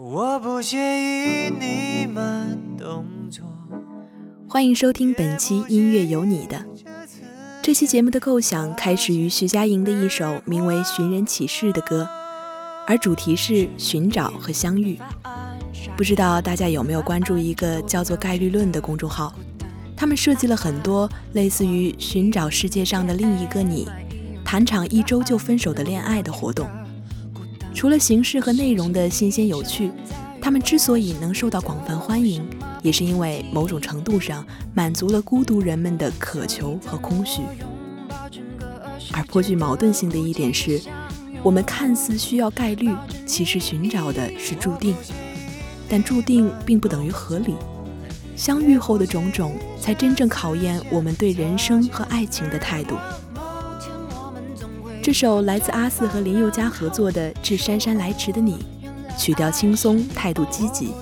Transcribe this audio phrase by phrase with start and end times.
[0.00, 3.44] 我不介意你慢动作。
[4.48, 6.64] 欢迎收听本期音乐有你的。
[7.60, 12.08] 这期节目的构想开始于徐佳莹的一首名为《寻人启事》的歌，
[12.86, 14.96] 而主题是寻找和相遇。
[15.96, 19.34] 不知道大家有没有关注一个叫做“概率论”的公众号？
[19.96, 23.88] 他们设计了很多类似于寻找世界上的另一个你，
[24.44, 26.68] 谈场一周就分手的恋爱的活动。
[27.78, 29.92] 除了形式和内容的新鲜有趣，
[30.40, 32.44] 他们之所以能受到广泛欢迎，
[32.82, 34.44] 也是因为某种程度上
[34.74, 37.40] 满足了孤独人们的渴求和空虚。
[39.12, 40.80] 而颇具矛盾性的一点是，
[41.40, 42.92] 我们看似需要概率，
[43.24, 44.96] 其实寻找的是注定，
[45.88, 47.54] 但注定并不等于合理。
[48.34, 52.96] 相遇后的种种，才真正考验我们对人生和爱情的态度。
[55.08, 58.58] 这首来自阿肆和林宥嘉合作的《致姗姗来迟的你》，
[59.18, 60.92] 曲调轻松，态度积极，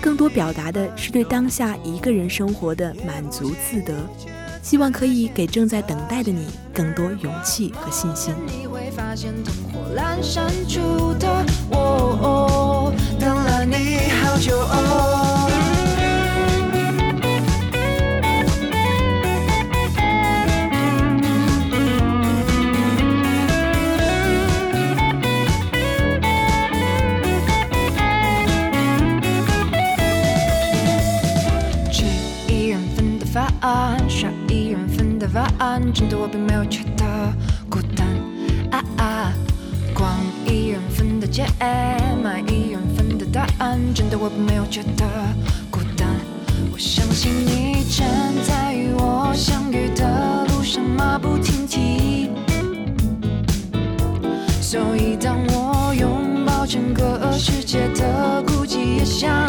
[0.00, 3.94] 更多表达的是对当下一个人生活的满足自得，
[4.64, 8.34] 希望可以给正在等待的你更多勇气和信心。
[13.20, 14.95] 等了你好久哦。
[35.92, 37.04] 真的我并没有觉得
[37.68, 38.06] 孤单，
[38.70, 39.32] 啊啊！
[39.94, 40.10] 光
[40.46, 41.46] 一人分的解，
[42.22, 43.80] 买一人分的答案。
[43.94, 45.04] 真的我并没有觉得
[45.70, 46.08] 孤单。
[46.72, 48.06] 我相信你正
[48.42, 52.30] 在与我相遇的路上马不停蹄。
[54.60, 59.48] 所以当我拥抱整个世界的孤寂，也相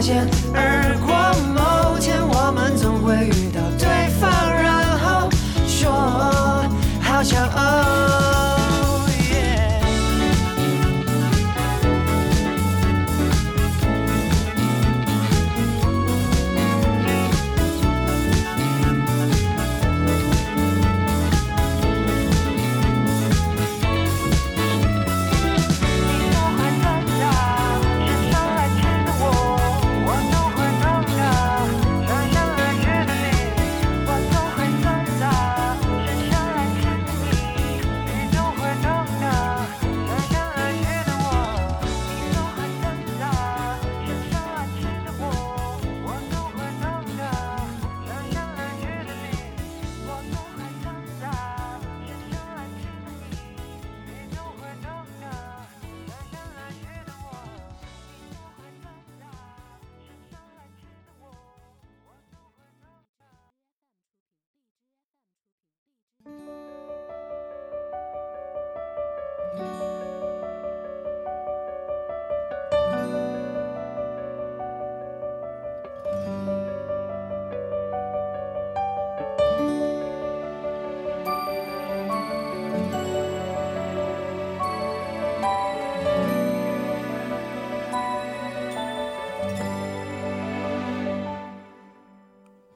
[0.00, 1.19] 擦肩而过，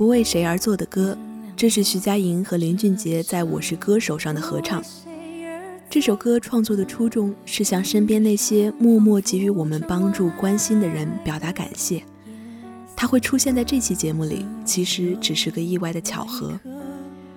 [0.00, 1.14] 不为谁而作的歌，
[1.54, 4.82] 这是徐佳莹和林俊杰在我是歌手上的合唱。
[5.90, 12.02] 这首歌创作的初衷是向身边那些默默给予我们帮助、关心的人表达感谢。
[12.96, 16.58] 他会出现在这期节目里，其实只是个意外的巧合。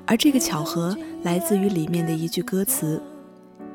[0.06, 3.04] 而这个巧合来自于里面的一句歌词：“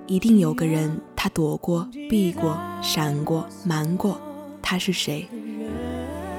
[0.08, 4.18] 一定有个人，他躲过、避过、闪过、瞒过，
[4.62, 5.28] 他是谁？”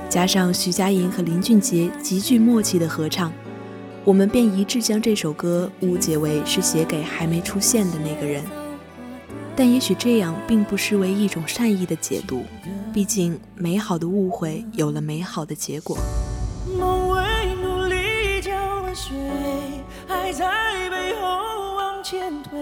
[0.10, 3.32] 加上徐佳莹和林俊杰极具默契的合唱，
[4.04, 8.44] 我们便一致将这首歌误解为是写给还没出现的那个人。
[9.56, 12.44] 但也许这样并不失为一种善意的解读，
[12.92, 15.96] 毕竟美好的误会有了美好的结果。
[16.76, 17.22] 梦为
[17.62, 19.16] 努力浇了水，
[20.08, 22.60] 爱在背后往前推。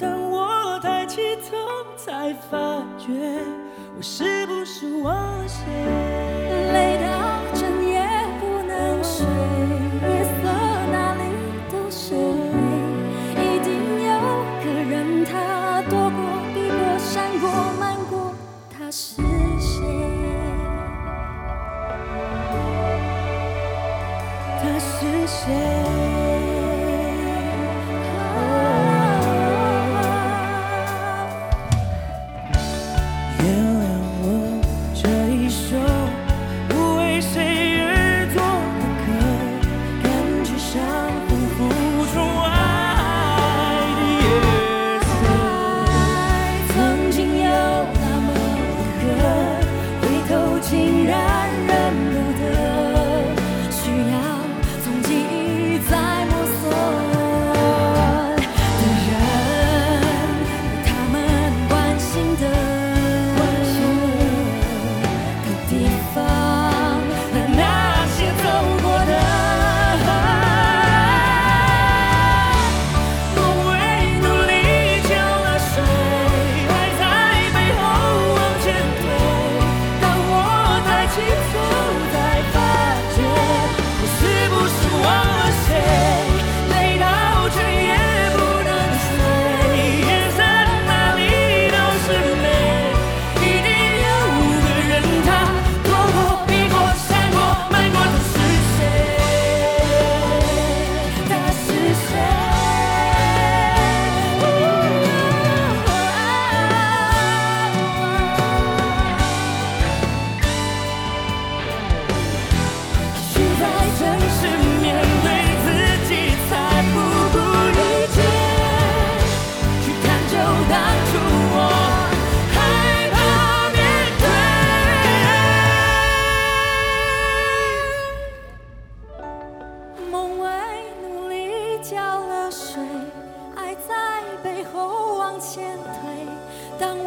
[0.00, 1.56] 当我抬起头，
[1.96, 3.12] 才发觉
[3.96, 6.45] 我是不是忘了谁？
[6.76, 7.08] 累到
[7.54, 7.96] 整夜
[8.38, 9.24] 不能睡，
[10.10, 10.42] 夜色
[10.92, 11.22] 哪里
[11.72, 12.20] 都是泪，
[13.34, 13.66] 一定
[14.04, 14.12] 有
[14.62, 16.20] 个人他躲过、
[16.52, 17.44] 避过、闪过、
[17.80, 18.34] 瞒过，
[18.70, 19.16] 他是
[25.28, 26.05] 谁？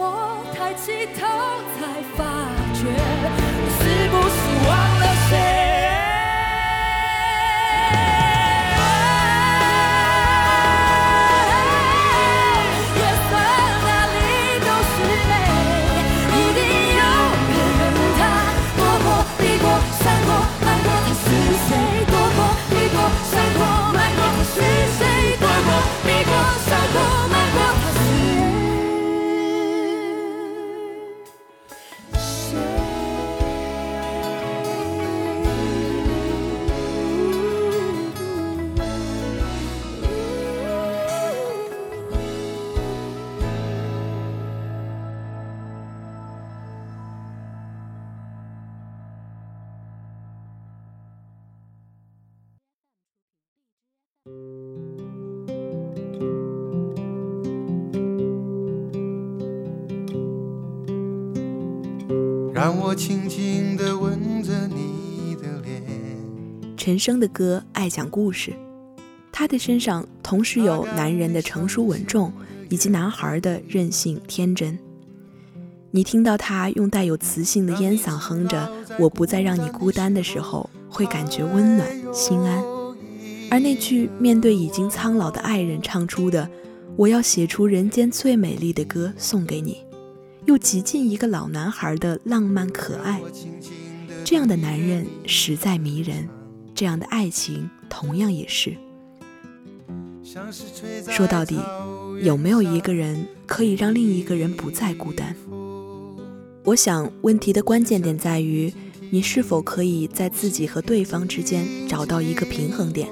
[0.01, 1.27] 我抬起头，
[1.75, 1.79] 才
[2.15, 2.19] 发
[2.73, 2.79] 觉
[3.79, 5.68] 是不是忘了谁？
[62.89, 65.83] 我轻轻地吻着你的脸。
[66.75, 68.51] 陈升的歌爱讲故事，
[69.31, 72.33] 他的身上同时有男人的成熟稳重，
[72.67, 74.75] 以及男孩的任性天真。
[75.91, 78.67] 你听到他用带有磁性的烟嗓哼着
[78.97, 82.59] “我不再让你孤单”的时候，会感觉温暖心安。
[83.51, 86.49] 而那句面对已经苍老的爱人唱出的
[86.97, 89.77] “我要写出人间最美丽的歌送给你”，
[90.49, 93.21] 又极尽一个老男孩的浪漫可爱。
[94.25, 96.27] 这样的男人实在迷人，
[96.73, 98.75] 这样的爱情同样也是。
[101.07, 101.59] 说到底，
[102.23, 105.35] 有没有一个人可以让另一个人不再孤单？
[106.63, 108.73] 我想，问题的关键点在于，
[109.11, 113.07] 你是否可以在自己和对方之间找到一个平衡点。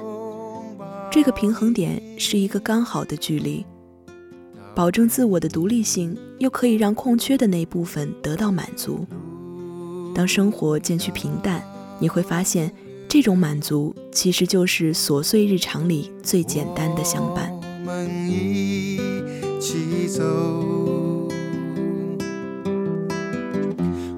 [1.08, 3.64] 这个平衡点是一个刚好的距离，
[4.78, 9.04] 保证自我的独立性，又可以让空缺的那一部分得到满足。
[10.14, 11.60] 当生活渐趋平淡，
[11.98, 12.72] 你会发现
[13.08, 17.50] 这种满足其实就是琐碎日常里最简单的相伴。
[17.50, 19.00] 我们一
[19.58, 20.22] 起走。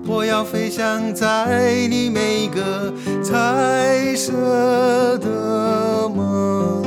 [0.07, 6.80] 我要飞翔在你每个彩色的梦。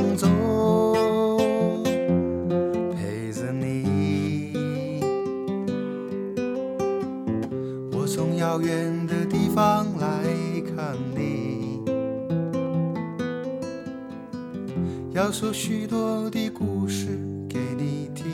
[8.64, 10.08] 远的地方来
[10.74, 11.82] 看你
[15.12, 17.06] 要说许多的故事
[17.48, 18.24] 给你听。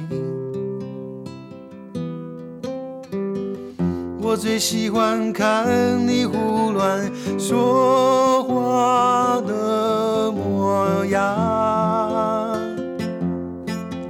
[4.23, 5.67] 我最喜欢看
[6.07, 11.19] 你胡乱说话的模样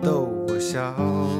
[0.02, 1.39] 逗我笑。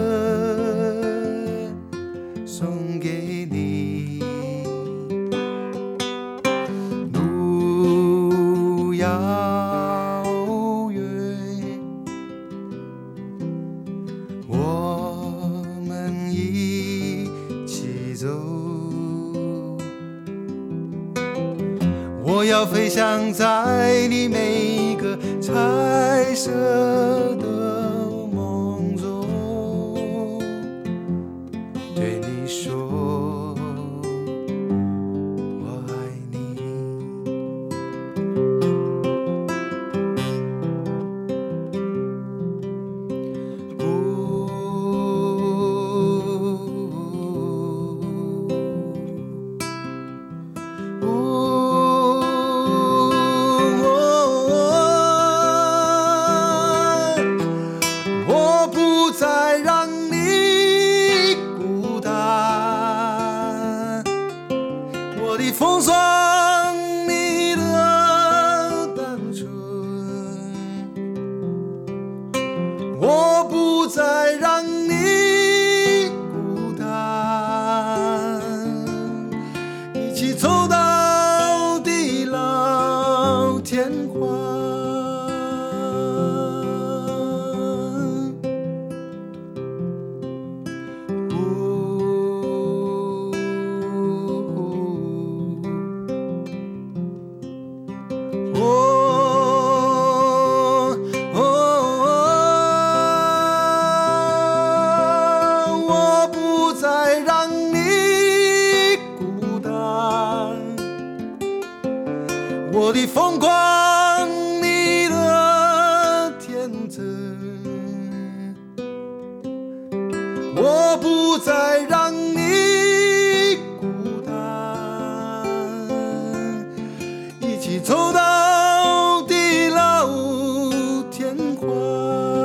[132.01, 132.40] love.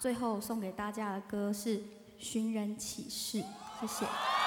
[0.00, 1.78] 最后送给大家的歌是
[2.18, 3.44] 寻人启事
[3.78, 4.39] 谢谢。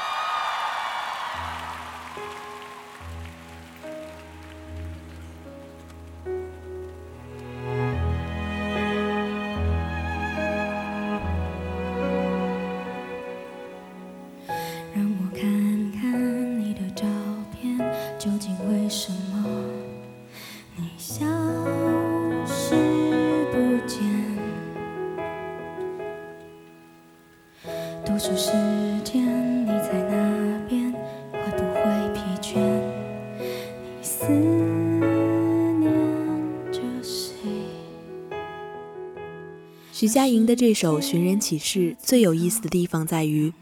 [40.03, 43.53] 徐佳莹的这首《寻人启事》最有意思的地方在于，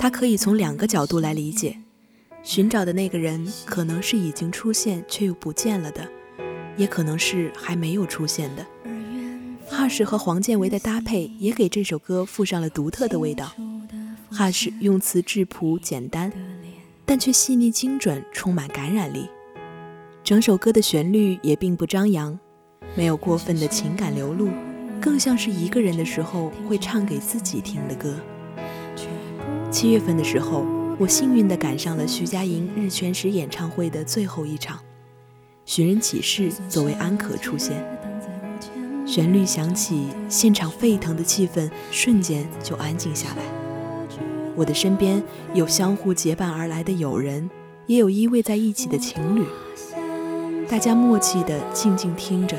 [0.00, 1.76] 它可以从两个角度来理解：
[2.42, 6.08] 寻找的那个人可能是已经出现却又不见了的，
[6.78, 8.66] 也可能是还没有出现的。
[9.68, 13.52] 哈什和黄建为的搭配也给这首歌附上了独特的味道。
[14.30, 16.32] 哈什用词质朴简单，
[17.04, 19.28] 但却细腻精准，充满感染力。
[20.24, 22.38] 整首歌的旋律也并不张扬，
[22.94, 24.48] 没有过分的情感流露。
[25.00, 28.14] 更像是一个人的时候会唱给自己听的歌。
[29.70, 30.64] 七月份的时候。
[30.98, 34.78] 我幸运地赶上了徐佳莹日全食演唱会的最后一场，
[35.66, 37.84] 《寻人启事》作为安可出现，
[39.04, 43.42] 旋律响起，现场沸腾的气氛瞬间就安静下来。
[44.54, 45.22] 我的身边
[45.52, 47.50] 有相互结伴而来的友人，
[47.86, 49.44] 也有依偎在一起的情侣，
[50.66, 52.56] 大家默契地静静听着，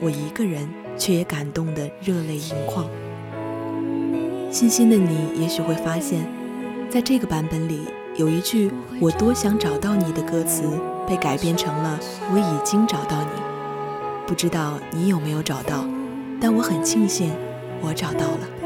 [0.00, 2.86] 我一个人却也感动得热泪盈眶。
[4.50, 6.26] 细心的你也许会发现。
[6.88, 7.80] 在这个版本里，
[8.14, 8.70] 有一句
[9.02, 10.62] “我多想找到你”的歌词
[11.06, 11.98] 被改编成了
[12.32, 13.42] “我已经找到你”。
[14.24, 15.84] 不知道你有没有找到，
[16.40, 17.32] 但我很庆幸，
[17.82, 18.56] 我找到了。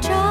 [0.00, 0.27] 就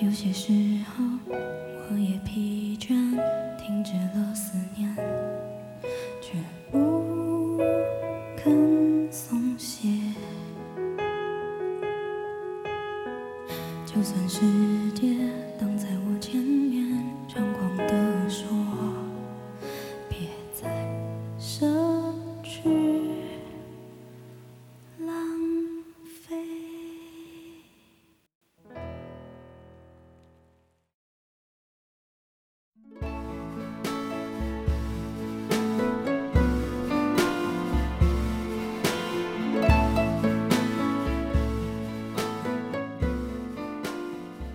[0.00, 0.52] 有些时
[0.84, 1.04] 候
[1.90, 2.17] 我也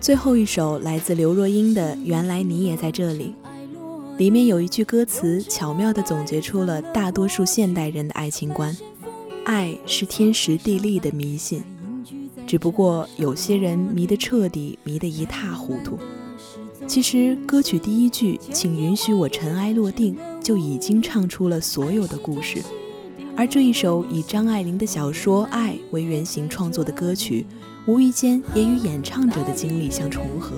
[0.04, 3.34] 最后一首来自刘若英的《原来你也在这里》，
[4.18, 8.76] 里面有一句歌词，巧妙地总结出了大多数现代人的爱情观：
[9.46, 11.64] 爱是天时地利的迷信，
[12.46, 15.98] 只不过有些人迷得彻底，迷得一塌糊涂。
[16.86, 20.14] 其实歌曲第一句“请允许我尘埃落定”
[20.44, 22.62] 就已经唱出了所有的故事，
[23.34, 27.46] 而这一首以张爱玲的小说《爱》为原型创作的歌曲。
[27.86, 30.56] 无意间也与演唱者的经历相重合。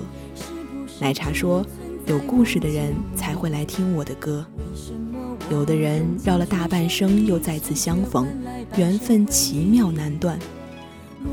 [0.99, 1.65] 奶茶说
[2.07, 4.45] ：“有故事的人才会来听我的歌。
[5.51, 8.25] 有的人绕了大半生又再次相逢，
[8.77, 10.39] 缘分奇妙难断。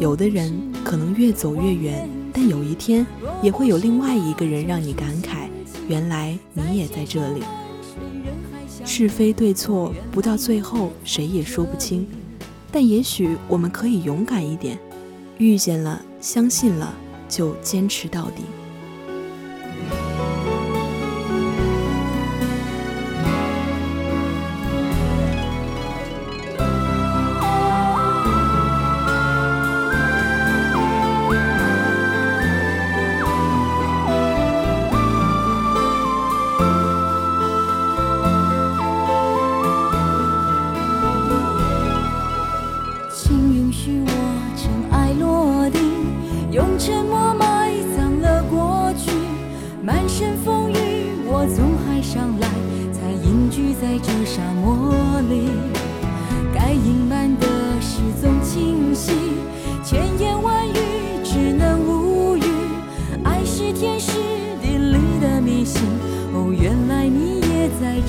[0.01, 0.53] 有的人
[0.83, 3.07] 可能越走越远，但有一天
[3.41, 5.49] 也会有另外一个人让你感慨：
[5.87, 7.43] 原来你也在这里。
[8.85, 12.05] 是非对错，不到最后谁也说不清。
[12.73, 14.77] 但也许我们可以勇敢一点。”
[15.39, 16.95] 遇见了，相信了，
[17.29, 18.45] 就坚持到底。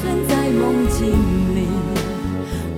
[0.00, 1.06] 存在梦境
[1.54, 1.66] 里？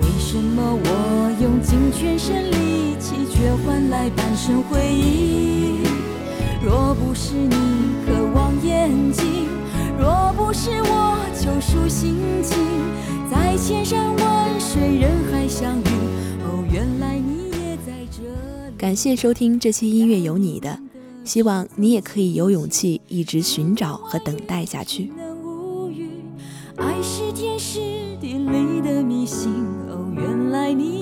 [0.03, 3.15] 为什么我用尽全身力气？
[3.33, 5.81] 却换来半生回忆。
[6.63, 7.57] 若不是你
[8.05, 9.49] 渴望眼睛，
[9.99, 12.59] 若不是我救赎心情，
[13.31, 15.89] 在千山万水人海相遇。
[16.45, 18.77] 哦，原来你也在这里。
[18.77, 20.79] 感谢收听这期音乐有你的，
[21.25, 25.11] 希望你也可以有勇气一直寻找和等待下去。
[26.81, 27.79] 爱是天时
[28.21, 29.53] 地利的迷信。
[29.89, 31.00] 哦，原来你。